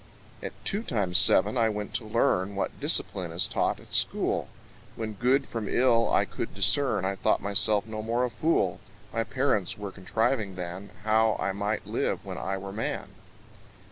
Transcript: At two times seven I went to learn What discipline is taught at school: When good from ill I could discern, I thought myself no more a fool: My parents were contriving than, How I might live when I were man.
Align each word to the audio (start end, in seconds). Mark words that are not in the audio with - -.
At 0.41 0.53
two 0.65 0.81
times 0.81 1.19
seven 1.19 1.59
I 1.59 1.69
went 1.69 1.93
to 1.93 2.05
learn 2.05 2.55
What 2.55 2.79
discipline 2.79 3.31
is 3.31 3.45
taught 3.45 3.79
at 3.79 3.93
school: 3.93 4.47
When 4.95 5.13
good 5.13 5.47
from 5.47 5.67
ill 5.69 6.11
I 6.11 6.25
could 6.25 6.55
discern, 6.55 7.05
I 7.05 7.13
thought 7.15 7.39
myself 7.39 7.85
no 7.85 8.01
more 8.01 8.25
a 8.25 8.31
fool: 8.31 8.79
My 9.13 9.23
parents 9.23 9.77
were 9.77 9.91
contriving 9.91 10.55
than, 10.55 10.89
How 11.03 11.37
I 11.39 11.51
might 11.51 11.85
live 11.85 12.25
when 12.25 12.39
I 12.39 12.57
were 12.57 12.73
man. 12.73 13.09